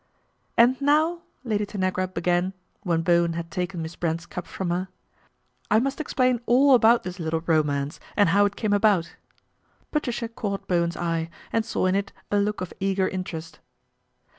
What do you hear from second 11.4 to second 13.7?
and saw in it a ok of eager interest.